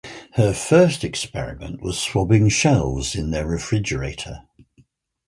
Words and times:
Her 0.33 0.51
first 0.51 1.03
experiment 1.03 1.83
was 1.83 1.99
swabbing 1.99 2.49
shelves 2.49 3.13
in 3.15 3.29
their 3.29 3.45
refrigerator. 3.45 4.45